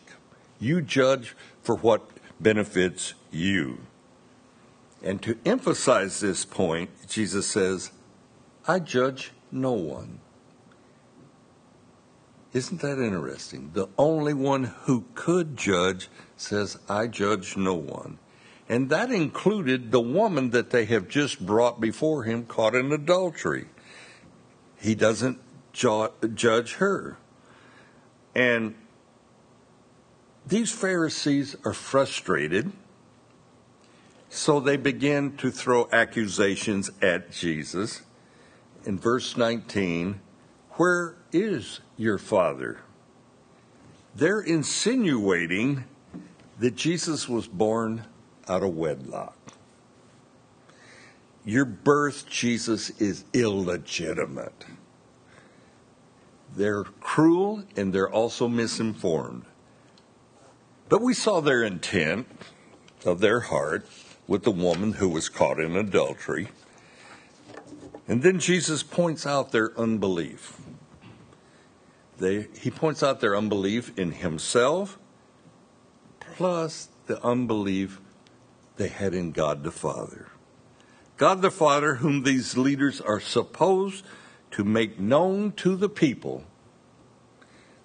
You 0.60 0.82
judge 0.82 1.36
for 1.62 1.76
what 1.76 2.10
benefits 2.40 3.14
you. 3.32 3.80
And 5.02 5.22
to 5.22 5.38
emphasize 5.46 6.20
this 6.20 6.46
point, 6.46 6.90
Jesus 7.08 7.48
says, 7.48 7.92
I 8.68 8.80
judge 8.80 9.32
no 9.52 9.72
one. 9.72 10.20
Isn't 12.52 12.82
that 12.82 13.00
interesting? 13.00 13.72
The 13.74 13.88
only 13.98 14.34
one 14.34 14.64
who 14.64 15.06
could 15.14 15.56
judge 15.56 16.10
says, 16.36 16.78
I 16.90 17.08
judge 17.08 17.56
no 17.56 17.76
one. 17.76 18.18
And 18.68 18.90
that 18.90 19.12
included 19.12 19.92
the 19.92 20.02
woman 20.02 20.52
that 20.52 20.70
they 20.70 20.86
have 20.86 21.08
just 21.08 21.44
brought 21.46 21.80
before 21.80 22.24
him 22.24 22.46
caught 22.46 22.76
in 22.76 22.92
adultery. 22.92 23.66
He 24.80 24.96
doesn't 24.96 25.40
ju- 25.74 26.12
judge 26.34 26.76
her. 26.76 27.18
And 28.36 28.76
these 30.46 30.72
Pharisees 30.72 31.56
are 31.66 31.74
frustrated, 31.74 32.72
so 34.30 34.60
they 34.60 34.78
begin 34.78 35.36
to 35.38 35.50
throw 35.50 35.90
accusations 35.92 36.92
at 37.02 37.32
Jesus. 37.32 38.04
In 38.86 38.98
verse 38.98 39.36
19, 39.36 40.22
where 40.74 41.18
is 41.32 41.82
your 41.98 42.18
father? 42.18 42.80
They're 44.16 44.42
insinuating 44.42 45.86
that 46.60 46.76
Jesus 46.76 47.28
was 47.28 47.48
born 47.48 48.06
out 48.48 48.64
of 48.64 48.76
wedlock. 48.76 49.36
Your 51.44 51.66
birth, 51.66 52.30
Jesus, 52.30 52.92
is 53.00 53.26
illegitimate. 53.34 54.66
They're 56.56 56.84
cruel 56.84 57.64
and 57.76 57.94
they're 57.94 58.10
also 58.10 58.48
misinformed. 58.48 59.46
But 60.90 61.02
we 61.02 61.14
saw 61.14 61.40
their 61.40 61.64
intent 61.64 62.28
of 63.06 63.20
their 63.20 63.40
heart 63.40 63.88
with 64.30 64.44
the 64.44 64.52
woman 64.52 64.94
who 64.94 65.10
was 65.10 65.28
caught 65.28 65.60
in 65.60 65.76
adultery. 65.76 66.50
And 68.08 68.22
then 68.22 68.40
Jesus 68.40 68.84
points 68.84 69.26
out 69.26 69.52
their 69.52 69.78
unbelief. 69.78 70.56
They, 72.20 72.48
he 72.62 72.70
points 72.70 73.02
out 73.02 73.22
their 73.22 73.36
unbelief 73.36 73.98
in 73.98 74.12
himself, 74.12 75.00
plus 76.20 76.90
the 77.08 77.22
unbelief 77.24 78.00
they 78.78 78.90
had 78.90 79.16
in 79.16 79.32
God 79.32 79.64
the 79.64 79.72
Father. 79.72 80.28
God 81.18 81.42
the 81.42 81.50
Father, 81.50 81.96
whom 81.96 82.22
these 82.22 82.56
leaders 82.56 83.02
are 83.02 83.20
supposed 83.20 84.06
to 84.52 84.64
make 84.64 85.00
known 85.00 85.54
to 85.54 85.76
the 85.76 85.90
people 85.90 86.44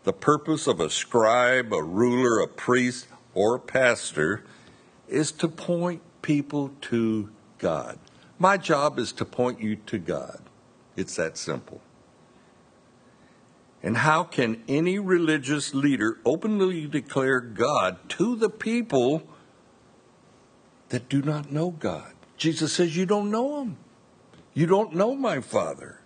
the 0.02 0.12
purpose 0.12 0.66
of 0.66 0.80
a 0.80 0.90
scribe, 0.90 1.72
a 1.72 1.82
ruler, 1.82 2.38
a 2.40 2.46
priest, 2.46 3.06
or 3.32 3.54
a 3.54 3.60
pastor 3.60 4.44
is 5.08 5.32
to 5.32 5.48
point 5.48 6.02
people 6.24 6.72
to 6.80 7.28
God. 7.58 7.98
My 8.38 8.56
job 8.56 8.98
is 8.98 9.12
to 9.12 9.26
point 9.26 9.60
you 9.60 9.76
to 9.76 9.98
God. 9.98 10.40
It's 10.96 11.16
that 11.16 11.36
simple. 11.36 11.82
And 13.82 13.98
how 13.98 14.24
can 14.24 14.62
any 14.66 14.98
religious 14.98 15.74
leader 15.74 16.18
openly 16.24 16.86
declare 16.86 17.40
God 17.40 18.08
to 18.08 18.36
the 18.36 18.48
people 18.48 19.24
that 20.88 21.10
do 21.10 21.20
not 21.20 21.52
know 21.52 21.70
God? 21.70 22.14
Jesus 22.38 22.72
says, 22.72 22.96
You 22.96 23.04
don't 23.04 23.30
know 23.30 23.60
Him. 23.60 23.76
You 24.54 24.64
don't 24.66 24.94
know 24.94 25.14
my 25.14 25.40
Father. 25.40 26.00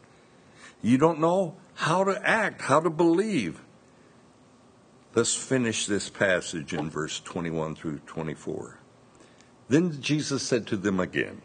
You 0.82 0.98
don't 0.98 1.20
know 1.20 1.54
how 1.75 2.02
to 2.02 2.20
act, 2.28 2.62
how 2.62 2.80
to 2.80 2.90
believe. 2.90 3.62
Let's 5.14 5.37
finish 5.37 5.87
this 5.87 6.10
passage 6.10 6.75
in 6.75 6.90
verse 6.90 7.20
21 7.20 7.76
through 7.76 8.00
24. 8.06 8.77
Then 9.68 10.00
Jesus 10.00 10.42
said 10.42 10.66
to 10.68 10.76
them 10.76 10.98
again, 10.98 11.42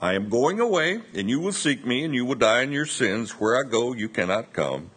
I 0.00 0.14
am 0.14 0.28
going 0.28 0.60
away, 0.60 1.00
and 1.14 1.30
you 1.30 1.40
will 1.40 1.52
seek 1.52 1.86
me, 1.86 2.04
and 2.04 2.14
you 2.14 2.24
will 2.24 2.34
die 2.34 2.62
in 2.62 2.72
your 2.72 2.86
sins. 2.86 3.32
Where 3.32 3.56
I 3.56 3.68
go, 3.68 3.94
you 3.94 4.08
cannot 4.08 4.52
come. 4.52 4.90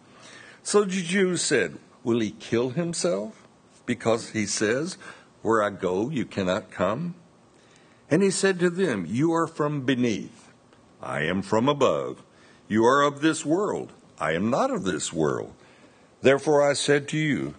So 0.62 0.84
the 0.84 1.02
Jews 1.02 1.40
said, 1.40 1.78
Will 2.04 2.20
he 2.20 2.32
kill 2.32 2.70
himself? 2.70 3.46
Because 3.86 4.30
he 4.30 4.44
says, 4.44 4.98
Where 5.40 5.62
I 5.62 5.70
go, 5.70 6.10
you 6.10 6.26
cannot 6.26 6.70
come. 6.70 7.14
And 8.10 8.22
he 8.22 8.30
said 8.30 8.58
to 8.60 8.70
them, 8.70 9.06
You 9.08 9.32
are 9.32 9.46
from 9.46 9.86
beneath, 9.86 10.50
I 11.00 11.22
am 11.22 11.40
from 11.42 11.68
above. 11.68 12.22
You 12.68 12.84
are 12.84 13.02
of 13.02 13.22
this 13.22 13.46
world, 13.46 13.92
I 14.18 14.32
am 14.32 14.50
not 14.50 14.70
of 14.70 14.84
this 14.84 15.10
world. 15.12 15.54
Therefore 16.20 16.68
I 16.68 16.74
said 16.74 17.08
to 17.08 17.16
you, 17.16 17.54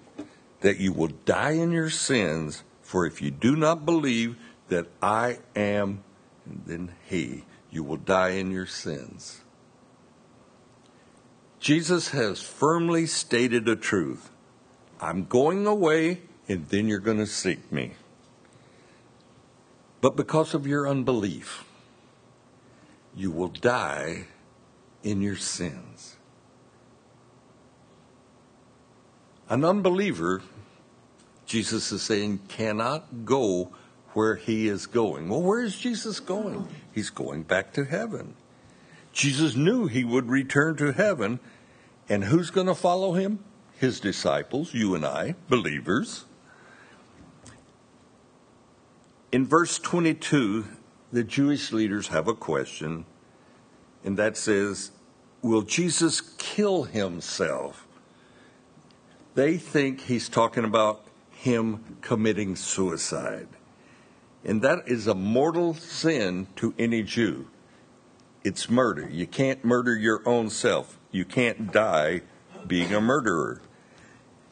that 0.62 0.80
you 0.80 0.92
will 0.92 1.12
die 1.26 1.52
in 1.52 1.72
your 1.72 1.90
sins, 1.90 2.64
for 2.82 3.06
if 3.06 3.22
you 3.22 3.32
do 3.32 3.56
not 3.56 3.86
believe 3.86 4.36
that 4.70 4.88
I 5.02 5.40
am, 5.56 6.04
and 6.46 6.64
then 6.66 6.92
He, 7.08 7.46
you 7.70 7.84
will 7.84 7.98
die 7.98 8.32
in 8.32 8.52
your 8.52 8.66
sins. 8.66 9.42
Jesus 11.60 12.10
has 12.10 12.42
firmly 12.42 13.06
stated 13.06 13.68
a 13.68 13.76
truth. 13.76 14.32
I'm 15.02 15.26
going 15.26 15.68
away, 15.68 16.22
and 16.48 16.68
then 16.70 16.88
you're 16.88 17.00
going 17.00 17.18
to 17.18 17.28
seek 17.28 17.72
me. 17.72 17.94
But 20.02 20.16
because 20.16 20.54
of 20.54 20.66
your 20.66 20.88
unbelief, 20.88 21.66
you 23.16 23.32
will 23.32 23.50
die 23.50 24.28
in 25.04 25.22
your 25.22 25.36
sins. 25.36 26.16
An 29.50 29.66
unbeliever, 29.66 30.42
Jesus 31.46 31.92
is 31.92 32.04
saying, 32.04 32.40
cannot 32.48 33.26
go 33.26 33.72
where 34.20 34.36
he 34.36 34.68
is 34.68 34.86
going. 34.86 35.30
Well, 35.30 35.42
where 35.42 35.62
is 35.62 35.78
Jesus 35.78 36.20
going? 36.20 36.68
He's 36.92 37.10
going 37.10 37.44
back 37.44 37.72
to 37.72 37.86
heaven. 37.86 38.36
Jesus 39.14 39.56
knew 39.56 39.88
he 39.88 40.04
would 40.04 40.30
return 40.30 40.76
to 40.76 40.92
heaven, 40.92 41.40
and 42.10 42.26
who's 42.26 42.50
going 42.50 42.68
to 42.68 42.76
follow 42.76 43.14
him? 43.14 43.40
His 43.78 44.02
disciples, 44.02 44.74
you 44.74 44.94
and 44.94 45.06
I, 45.06 45.36
believers. 45.48 46.26
In 49.32 49.48
verse 49.48 49.80
22, 49.80 50.66
the 51.14 51.24
Jewish 51.24 51.72
leaders 51.72 52.10
have 52.10 52.28
a 52.28 52.34
question, 52.34 53.06
and 54.04 54.18
that 54.18 54.36
says, 54.36 54.92
will 55.42 55.62
Jesus 55.62 56.20
kill 56.20 56.84
himself? 56.84 57.88
They 59.36 59.56
think 59.56 60.02
he's 60.02 60.28
talking 60.28 60.66
about 60.66 61.06
him 61.32 61.96
committing 62.02 62.58
suicide. 62.58 63.48
And 64.44 64.62
that 64.62 64.88
is 64.88 65.08
a 65.08 65.16
mortal 65.16 65.74
sin 65.74 66.48
to 66.58 66.74
any 66.80 67.04
Jew. 67.04 67.48
It's 68.44 68.70
murder. 68.70 69.10
You 69.10 69.28
can't 69.28 69.66
murder 69.66 69.96
your 69.96 70.22
own 70.28 70.50
self. 70.50 70.98
You 71.12 71.26
can't 71.26 71.72
die 71.72 72.22
being 72.66 72.94
a 72.94 73.02
murderer. 73.02 73.62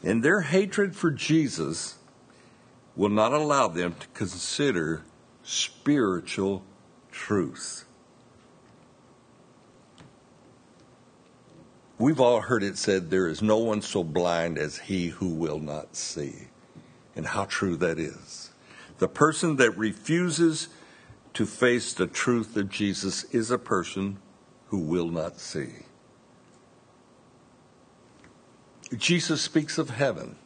And 0.04 0.24
their 0.24 0.42
hatred 0.42 0.96
for 0.96 1.12
Jesus 1.12 1.98
will 2.96 3.10
not 3.10 3.32
allow 3.32 3.68
them 3.68 3.96
to 4.00 4.08
consider 4.10 5.04
spiritual 5.44 6.64
truth. 7.12 7.86
We've 12.00 12.20
all 12.20 12.42
heard 12.42 12.64
it 12.64 12.78
said, 12.78 13.10
There 13.10 13.28
is 13.28 13.42
no 13.42 13.58
one 13.58 13.82
so 13.82 14.04
blind 14.04 14.58
as 14.58 14.78
he 14.78 15.08
who 15.08 15.30
will 15.30 15.60
not 15.60 15.96
see. 15.96 16.48
And 17.16 17.26
how 17.26 17.46
true 17.46 17.76
that 17.78 17.98
is. 17.98 18.47
The 19.00 19.08
person 19.08 19.58
that 19.58 19.78
refuses 19.78 20.70
to 21.34 21.46
face 21.46 21.94
the 21.94 22.08
truth 22.08 22.56
of 22.58 22.70
Jesus 22.70 23.24
is 23.26 23.52
a 23.52 23.60
person 23.60 24.18
who 24.68 24.80
will 24.80 25.10
not 25.10 25.40
see. 25.40 25.86
Jesus 28.96 29.42
speaks 29.42 29.78
of 29.78 29.92
heaven 29.92 30.38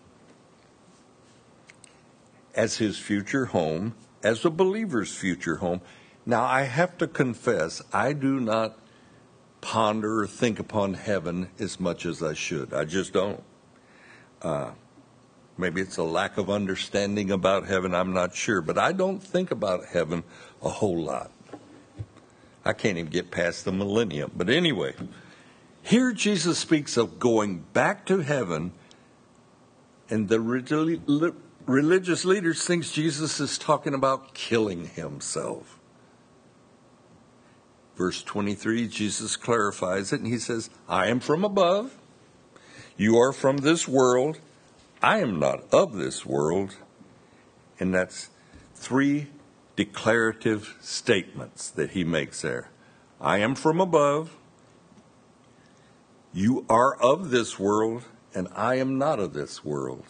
as 2.56 2.78
his 2.78 2.98
future 2.98 3.46
home, 3.46 3.96
as 4.24 4.44
a 4.44 4.50
believer's 4.50 5.16
future 5.16 5.58
home. 5.58 5.82
Now, 6.26 6.44
I 6.44 6.64
have 6.64 6.98
to 6.98 7.08
confess, 7.08 7.82
I 7.94 8.14
do 8.14 8.40
not 8.40 8.78
ponder 9.62 10.22
or 10.22 10.28
think 10.28 10.60
upon 10.60 10.96
heaven 10.96 11.50
as 11.60 11.80
much 11.80 12.06
as 12.06 12.22
I 12.22 12.34
should. 12.34 12.74
I 12.74 12.84
just 12.84 13.14
don't. 13.14 13.44
Uh, 14.42 14.72
maybe 15.62 15.80
it's 15.80 15.98
a 15.98 16.04
lack 16.04 16.38
of 16.38 16.50
understanding 16.50 17.32
about 17.32 17.68
heaven, 17.68 17.96
I'm 17.96 18.12
not 18.14 18.36
sure. 18.36 18.62
But 18.62 18.78
I 18.78 18.92
don't 18.92 19.24
think 19.24 19.52
about 19.52 19.86
heaven 19.86 20.24
a 20.62 20.70
whole 20.70 21.02
lot. 21.02 21.32
I 22.66 22.74
can't 22.74 22.98
even 22.98 23.12
get 23.12 23.32
past 23.32 23.64
the 23.64 23.72
millennium. 23.72 24.32
But 24.36 24.50
anyway, 24.50 24.94
here 25.82 26.12
Jesus 26.12 26.60
speaks 26.60 26.98
of 26.98 27.20
going 27.20 27.60
back 27.74 28.06
to 28.08 28.20
heaven, 28.20 28.74
and 30.10 30.28
the 30.28 30.40
religious 31.66 32.26
leaders 32.26 32.66
think 32.66 32.92
Jesus 32.92 33.40
is 33.40 33.58
talking 33.58 33.94
about 33.94 34.34
killing 34.34 34.88
himself. 34.88 35.80
Verse 37.96 38.24
23, 38.24 38.88
Jesus 38.88 39.36
clarifies 39.36 40.12
it 40.12 40.22
and 40.22 40.28
he 40.28 40.40
says, 40.40 40.70
I 40.90 41.08
am 41.08 41.20
from 41.20 41.44
above. 41.44 41.98
You 42.98 43.18
are 43.18 43.32
from 43.32 43.58
this 43.58 43.88
world. 43.88 44.40
I 45.02 45.20
am 45.20 45.40
not 45.40 45.64
of 45.74 45.94
this 45.94 46.26
world. 46.26 46.76
And 47.80 47.94
that's 47.94 48.30
three 48.76 49.28
declarative 49.76 50.76
statements 50.82 51.70
that 51.72 51.92
he 51.92 52.04
makes 52.04 52.42
there. 52.42 52.70
I 53.20 53.40
am 53.40 53.56
from 53.56 53.82
above. 53.82 54.38
You 56.34 56.66
are 56.70 56.96
of 56.96 57.30
this 57.30 57.60
world, 57.60 58.04
and 58.34 58.48
I 58.56 58.76
am 58.76 58.98
not 58.98 59.20
of 59.20 59.34
this 59.34 59.66
world. 59.66 60.06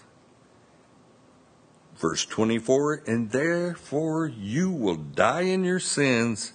Verse 1.95 2.25
24, 2.25 3.03
and 3.07 3.31
therefore 3.31 4.27
you 4.27 4.71
will 4.71 4.95
die 4.95 5.41
in 5.41 5.63
your 5.63 5.79
sins 5.79 6.53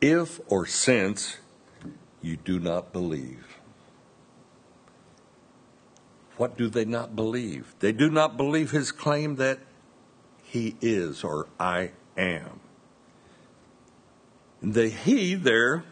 if 0.00 0.40
or 0.48 0.66
since 0.66 1.38
you 2.22 2.36
do 2.36 2.58
not 2.58 2.92
believe. 2.92 3.55
What 6.36 6.56
do 6.58 6.68
they 6.68 6.84
not 6.84 7.16
believe? 7.16 7.74
They 7.78 7.92
do 7.92 8.10
not 8.10 8.36
believe 8.36 8.70
his 8.70 8.92
claim 8.92 9.36
that 9.36 9.58
he 10.42 10.76
is 10.80 11.24
or 11.24 11.48
I 11.58 11.92
am. 12.16 12.60
The 14.62 14.88
he 14.88 15.34
there, 15.34 15.84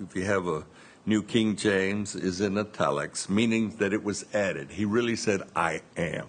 if 0.00 0.14
you 0.14 0.24
have 0.24 0.46
a 0.46 0.64
New 1.06 1.22
King 1.22 1.56
James, 1.56 2.14
is 2.14 2.40
in 2.40 2.56
italics, 2.56 3.28
meaning 3.28 3.76
that 3.76 3.92
it 3.92 4.04
was 4.04 4.24
added. 4.34 4.72
He 4.72 4.84
really 4.84 5.16
said, 5.16 5.42
I 5.56 5.82
am. 5.96 6.26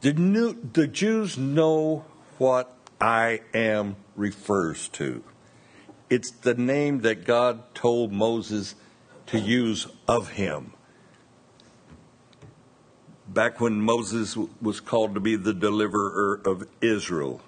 The, 0.00 0.12
new, 0.14 0.56
the 0.72 0.86
Jews 0.86 1.38
know 1.38 2.04
what 2.38 2.74
I 3.00 3.42
am 3.54 3.96
refers 4.16 4.88
to. 4.88 5.22
It's 6.10 6.30
the 6.30 6.54
name 6.54 7.00
that 7.00 7.24
God 7.24 7.74
told 7.74 8.12
Moses 8.12 8.74
to 9.32 9.38
use 9.38 9.86
of 10.06 10.32
him. 10.32 10.74
Back 13.26 13.62
when 13.62 13.80
Moses 13.80 14.36
was 14.60 14.78
called 14.78 15.14
to 15.14 15.20
be 15.20 15.36
the 15.36 15.54
deliverer 15.54 16.42
of 16.44 16.68
Israel. 16.82 17.40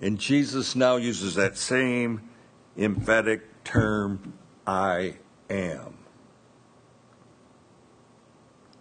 And 0.00 0.18
Jesus 0.18 0.74
now 0.74 0.96
uses 0.96 1.36
that 1.36 1.56
same 1.56 2.28
emphatic 2.76 3.62
term, 3.62 4.32
I 4.66 5.18
am. 5.48 5.94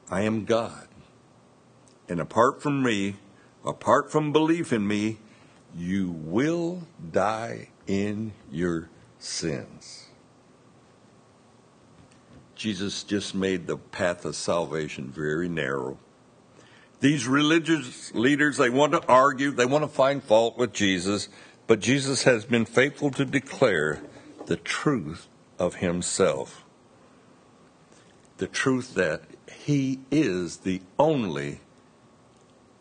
I 0.10 0.22
am 0.22 0.46
God. 0.46 0.88
And 2.10 2.20
apart 2.20 2.60
from 2.60 2.82
me, 2.82 3.18
apart 3.64 4.12
from 4.12 4.34
belief 4.34 4.74
in 4.74 4.88
me, 4.88 5.20
you 5.78 6.10
will 6.10 6.88
die 7.12 7.70
in 7.86 8.34
your 8.52 8.90
sins. 9.20 10.08
Jesus 12.62 13.02
just 13.02 13.34
made 13.34 13.66
the 13.66 13.76
path 13.76 14.24
of 14.24 14.36
salvation 14.36 15.12
very 15.12 15.50
narrow. 15.50 15.98
These 17.00 17.28
religious 17.28 18.14
leaders, 18.14 18.58
they 18.58 18.70
want 18.70 18.92
to 18.92 19.04
argue, 19.08 19.50
they 19.50 19.66
want 19.66 19.84
to 19.84 19.88
find 19.88 20.24
fault 20.24 20.60
with 20.60 20.72
Jesus, 20.72 21.28
but 21.66 21.80
Jesus 21.80 22.22
has 22.26 22.46
been 22.46 22.66
faithful 22.66 23.10
to 23.10 23.26
declare 23.26 24.04
the 24.46 24.58
truth 24.58 25.28
of 25.58 25.78
himself. 25.78 26.64
The 28.38 28.46
truth 28.46 28.94
that 28.94 29.24
he 29.52 30.02
is 30.12 30.58
the 30.58 30.84
only 31.00 31.62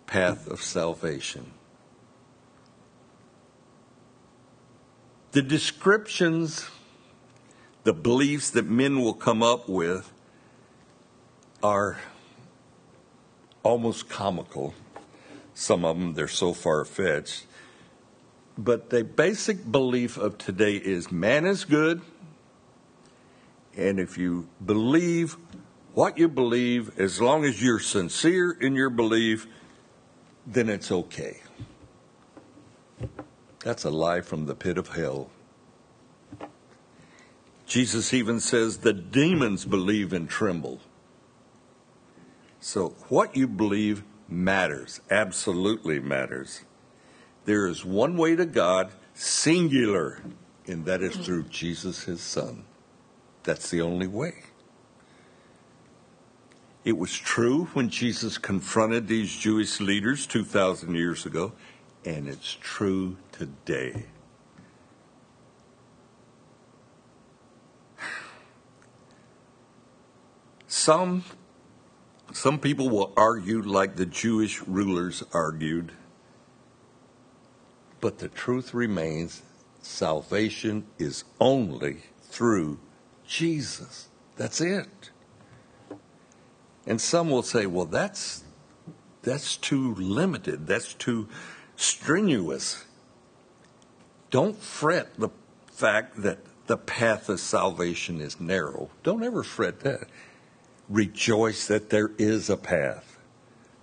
path 0.06 0.46
of 0.46 0.60
salvation. 0.60 1.52
The 5.32 5.40
descriptions, 5.40 6.68
the 7.90 7.94
beliefs 7.94 8.50
that 8.50 8.66
men 8.66 9.00
will 9.00 9.12
come 9.12 9.42
up 9.42 9.68
with 9.68 10.12
are 11.60 11.98
almost 13.64 14.08
comical. 14.08 14.74
Some 15.54 15.84
of 15.84 15.98
them, 15.98 16.14
they're 16.14 16.28
so 16.28 16.52
far 16.52 16.84
fetched. 16.84 17.46
But 18.56 18.90
the 18.90 19.02
basic 19.02 19.72
belief 19.72 20.16
of 20.16 20.38
today 20.38 20.76
is 20.76 21.10
man 21.10 21.44
is 21.44 21.64
good, 21.64 22.00
and 23.76 23.98
if 23.98 24.16
you 24.16 24.46
believe 24.64 25.36
what 25.92 26.16
you 26.16 26.28
believe, 26.28 26.96
as 26.96 27.20
long 27.20 27.44
as 27.44 27.60
you're 27.60 27.80
sincere 27.80 28.52
in 28.52 28.76
your 28.76 28.90
belief, 28.90 29.48
then 30.46 30.68
it's 30.68 30.92
okay. 30.92 31.40
That's 33.64 33.82
a 33.82 33.90
lie 33.90 34.20
from 34.20 34.46
the 34.46 34.54
pit 34.54 34.78
of 34.78 34.90
hell. 34.90 35.28
Jesus 37.70 38.12
even 38.12 38.40
says 38.40 38.78
the 38.78 38.92
demons 38.92 39.64
believe 39.64 40.12
and 40.12 40.28
tremble. 40.28 40.80
So, 42.58 42.96
what 43.08 43.36
you 43.36 43.46
believe 43.46 44.02
matters, 44.28 45.00
absolutely 45.08 46.00
matters. 46.00 46.62
There 47.44 47.68
is 47.68 47.84
one 47.84 48.16
way 48.16 48.34
to 48.34 48.44
God, 48.44 48.90
singular, 49.14 50.20
and 50.66 50.84
that 50.84 51.00
is 51.00 51.16
through 51.16 51.44
Jesus, 51.44 52.02
his 52.02 52.20
Son. 52.20 52.64
That's 53.44 53.70
the 53.70 53.82
only 53.82 54.08
way. 54.08 54.42
It 56.84 56.98
was 56.98 57.16
true 57.16 57.66
when 57.66 57.88
Jesus 57.88 58.36
confronted 58.36 59.06
these 59.06 59.32
Jewish 59.32 59.78
leaders 59.78 60.26
2,000 60.26 60.96
years 60.96 61.24
ago 61.24 61.52
and 62.04 62.26
it's 62.26 62.56
true 62.60 63.16
today. 63.30 64.06
Some 70.80 71.24
some 72.32 72.58
people 72.58 72.88
will 72.88 73.12
argue 73.14 73.60
like 73.60 73.96
the 73.96 74.06
Jewish 74.06 74.62
rulers 74.62 75.22
argued, 75.30 75.92
but 78.00 78.18
the 78.18 78.28
truth 78.28 78.72
remains 78.72 79.42
salvation 79.82 80.86
is 80.98 81.24
only 81.38 82.04
through 82.22 82.78
Jesus. 83.26 84.08
That's 84.38 84.62
it. 84.62 85.10
And 86.86 86.98
some 86.98 87.28
will 87.28 87.42
say, 87.42 87.66
well, 87.66 87.84
that's, 87.84 88.44
that's 89.20 89.58
too 89.58 89.94
limited. 89.96 90.66
That's 90.66 90.94
too 90.94 91.28
strenuous. 91.76 92.86
Don't 94.30 94.56
fret 94.56 95.14
the 95.18 95.28
fact 95.66 96.22
that 96.22 96.38
the 96.68 96.78
path 96.78 97.28
of 97.28 97.38
salvation 97.38 98.18
is 98.18 98.40
narrow. 98.40 98.88
Don't 99.02 99.22
ever 99.22 99.42
fret 99.42 99.80
that. 99.80 100.08
Rejoice 100.90 101.68
that 101.68 101.88
there 101.88 102.10
is 102.18 102.50
a 102.50 102.56
path. 102.56 103.16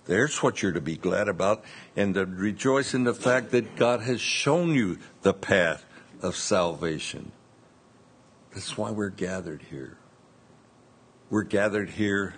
There's 0.04 0.42
what 0.42 0.62
you're 0.62 0.72
to 0.72 0.80
be 0.80 0.96
glad 0.96 1.28
about, 1.28 1.64
and 1.96 2.14
to 2.14 2.24
rejoice 2.24 2.94
in 2.94 3.04
the 3.04 3.14
fact 3.14 3.50
that 3.50 3.76
God 3.76 4.02
has 4.02 4.20
shown 4.20 4.74
you 4.74 4.98
the 5.22 5.34
path 5.34 5.84
of 6.22 6.36
salvation. 6.36 7.32
That's 8.52 8.78
why 8.78 8.90
we're 8.90 9.08
gathered 9.08 9.62
here. 9.70 9.96
We're 11.30 11.42
gathered 11.42 11.90
here 11.90 12.34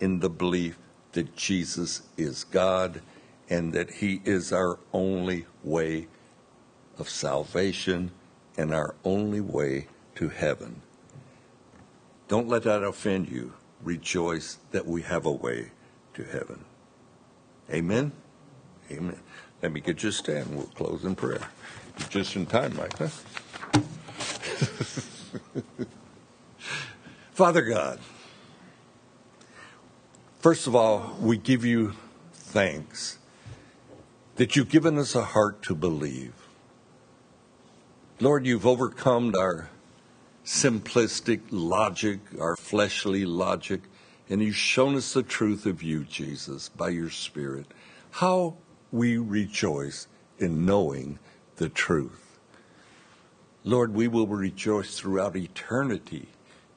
in 0.00 0.20
the 0.20 0.30
belief 0.30 0.78
that 1.12 1.36
Jesus 1.36 2.02
is 2.16 2.44
God 2.44 3.02
and 3.48 3.72
that 3.72 3.90
He 3.94 4.22
is 4.24 4.52
our 4.52 4.78
only 4.92 5.46
way 5.64 6.06
of 6.98 7.08
salvation 7.08 8.12
and 8.56 8.72
our 8.72 8.94
only 9.04 9.40
way 9.40 9.88
to 10.14 10.28
heaven. 10.28 10.82
Don't 12.28 12.48
let 12.48 12.62
that 12.62 12.82
offend 12.84 13.28
you. 13.28 13.54
Rejoice 13.82 14.58
that 14.72 14.86
we 14.86 15.02
have 15.02 15.26
a 15.26 15.30
way 15.30 15.70
to 16.14 16.24
heaven. 16.24 16.64
Amen? 17.72 18.12
Amen. 18.90 19.20
Let 19.62 19.72
me 19.72 19.80
get 19.80 20.02
you 20.02 20.08
a 20.08 20.12
stand. 20.12 20.54
We'll 20.54 20.64
close 20.66 21.04
in 21.04 21.14
prayer. 21.14 21.48
You're 21.98 22.08
just 22.08 22.34
in 22.36 22.46
time, 22.46 22.76
Mike? 22.76 22.96
Father 27.32 27.62
God, 27.62 28.00
first 30.40 30.66
of 30.66 30.74
all, 30.74 31.16
we 31.20 31.36
give 31.38 31.64
you 31.64 31.94
thanks 32.32 33.18
that 34.36 34.56
you've 34.56 34.68
given 34.68 34.98
us 34.98 35.14
a 35.14 35.22
heart 35.22 35.62
to 35.62 35.74
believe. 35.74 36.34
Lord, 38.20 38.44
you've 38.46 38.66
overcome 38.66 39.34
our 39.38 39.70
simplistic 40.50 41.40
logic, 41.52 42.18
our 42.40 42.56
fleshly 42.56 43.24
logic, 43.24 43.82
and 44.28 44.42
you've 44.42 44.56
shown 44.56 44.96
us 44.96 45.12
the 45.12 45.22
truth 45.22 45.64
of 45.64 45.80
you, 45.80 46.02
Jesus, 46.02 46.68
by 46.68 46.88
your 46.88 47.08
Spirit. 47.08 47.66
How 48.10 48.56
we 48.90 49.16
rejoice 49.16 50.08
in 50.40 50.66
knowing 50.66 51.20
the 51.56 51.68
truth. 51.68 52.36
Lord, 53.62 53.94
we 53.94 54.08
will 54.08 54.26
rejoice 54.26 54.98
throughout 54.98 55.36
eternity 55.36 56.26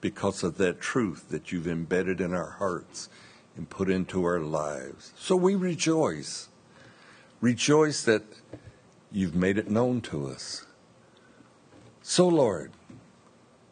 because 0.02 0.44
of 0.44 0.58
that 0.58 0.80
truth 0.80 1.30
that 1.30 1.52
you've 1.52 1.68
embedded 1.68 2.22
in 2.22 2.32
our 2.32 2.52
hearts 2.52 3.10
and 3.58 3.68
put 3.68 3.90
into 3.90 4.24
our 4.24 4.40
lives. 4.40 5.14
So 5.18 5.36
we 5.36 5.56
rejoice. 5.56 6.48
Rejoice 7.42 8.04
that 8.04 8.24
you've 9.12 9.36
made 9.36 9.58
it 9.58 9.72
known 9.72 10.02
to 10.02 10.28
us. 10.28 10.68
So, 12.04 12.28
Lord, 12.28 12.72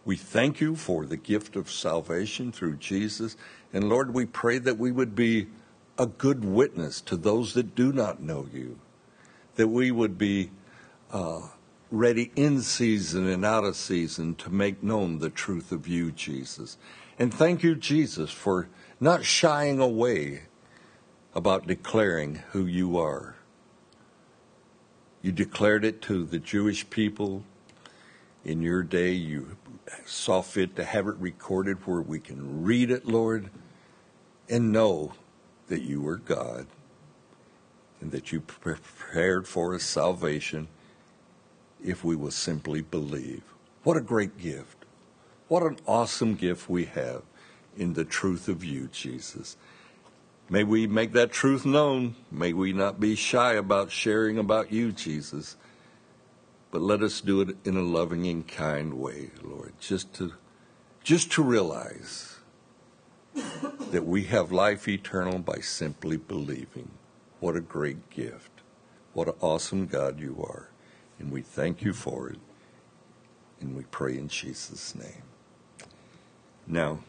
we 0.04 0.16
thank 0.16 0.60
you 0.60 0.76
for 0.76 1.06
the 1.06 1.18
gift 1.18 1.56
of 1.56 1.70
salvation 1.70 2.52
through 2.52 2.78
Jesus. 2.78 3.38
And 3.72 3.88
Lord, 3.88 4.14
we 4.14 4.26
pray 4.26 4.58
that 4.58 4.78
we 4.78 4.92
would 4.92 5.16
be 5.16 5.48
a 5.98 6.08
good 6.08 6.44
witness 6.44 7.02
to 7.02 7.16
those 7.16 7.54
that 7.54 7.76
do 7.76 7.94
not 7.94 8.22
know 8.22 8.48
you, 8.52 8.80
that 9.56 9.68
we 9.68 9.92
would 9.92 10.18
be 10.18 10.52
uh, 11.12 11.42
ready 11.92 12.32
in 12.36 12.62
season 12.62 13.28
and 13.28 13.46
out 13.46 13.64
of 13.64 13.76
season 13.76 14.34
to 14.36 14.50
make 14.50 14.82
known 14.82 15.20
the 15.20 15.30
truth 15.30 15.72
of 15.72 15.88
you, 15.88 16.12
Jesus. 16.12 16.78
And 17.20 17.32
thank 17.32 17.62
you, 17.62 17.76
Jesus, 17.76 18.32
for 18.32 18.70
not 19.00 19.24
shying 19.24 19.80
away 19.80 20.44
about 21.36 21.68
declaring 21.68 22.42
who 22.52 22.66
you 22.66 22.98
are. 22.98 23.36
You 25.22 25.32
declared 25.32 25.86
it 25.86 26.02
to 26.04 26.26
the 26.26 26.40
Jewish 26.40 26.90
people, 26.90 27.44
in 28.44 28.62
your 28.62 28.82
day 28.82 29.12
you 29.12 29.56
saw 30.06 30.42
fit 30.42 30.76
to 30.76 30.84
have 30.84 31.08
it 31.08 31.16
recorded 31.18 31.86
where 31.86 32.02
we 32.02 32.20
can 32.20 32.64
read 32.64 32.92
it, 32.92 33.06
Lord, 33.06 33.50
and 34.50 34.72
know 34.72 35.14
that 35.68 35.82
you 35.82 36.08
are 36.08 36.18
God 36.18 36.68
and 38.00 38.12
that 38.12 38.32
you 38.32 38.42
prepared 38.42 39.48
for 39.48 39.76
us 39.76 39.84
salvation 39.84 40.68
if 41.84 42.04
we 42.04 42.16
will 42.16 42.32
simply 42.32 42.82
believe. 42.82 43.44
What 43.84 43.98
a 43.98 44.02
great 44.02 44.38
gift. 44.38 44.86
What 45.48 45.64
an 45.64 45.78
awesome 45.88 46.36
gift 46.36 46.70
we 46.70 46.86
have 46.86 47.24
in 47.78 47.94
the 47.94 48.06
truth 48.06 48.48
of 48.48 48.64
you, 48.64 48.88
Jesus. 48.88 49.58
May 50.50 50.64
we 50.64 50.88
make 50.88 51.14
that 51.14 51.32
truth 51.32 51.66
known. 51.66 52.16
May 52.30 52.54
we 52.54 52.74
not 52.74 53.00
be 53.00 53.16
shy 53.16 53.54
about 53.54 53.92
sharing 53.92 54.38
about 54.38 54.72
you, 54.72 54.92
Jesus 54.92 55.56
but 56.72 56.82
let 56.82 57.02
us 57.02 57.22
do 57.22 57.42
it 57.42 57.56
in 57.66 57.76
a 57.76 57.82
loving 57.82 58.26
and 58.28 58.48
kind 58.48 58.96
way, 58.96 59.32
Lord, 59.44 59.74
just 59.80 60.14
to 60.16 60.34
just 61.04 61.32
to 61.34 61.44
realize 61.44 62.38
that 63.92 64.06
we 64.06 64.24
have 64.26 64.52
life 64.52 64.88
eternal 64.88 65.40
by 65.40 65.60
simply 65.60 66.18
believing. 66.18 66.92
What 67.40 67.56
a 67.56 67.62
great 67.62 68.10
gift. 68.10 68.52
What 69.14 69.28
an 69.28 69.34
awesome 69.42 69.88
God 69.88 70.20
you 70.20 70.44
are. 70.48 70.70
And 71.20 71.32
we 71.32 71.42
thank 71.42 71.82
you 71.82 71.94
for 71.94 72.30
it. 72.30 72.40
And 73.60 73.76
we 73.76 73.84
pray 73.84 74.18
in 74.18 74.28
Jesus' 74.28 74.96
name. 74.96 75.24
Now, 76.68 77.00